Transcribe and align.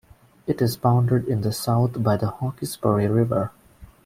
It 0.47 0.63
is 0.63 0.77
bounded 0.77 1.27
in 1.27 1.41
the 1.41 1.51
south 1.51 2.01
by 2.01 2.17
the 2.17 2.25
Hawkesbury 2.31 3.05
River. 3.05 3.51